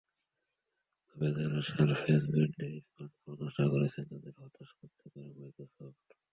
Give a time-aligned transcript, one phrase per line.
[1.07, 6.07] তবে যাঁরা সারফেস ব্র্যান্ডের স্মার্টফোন আশা করছেন তাঁদের হতাশ করতে পারে মাইক্রোসফট।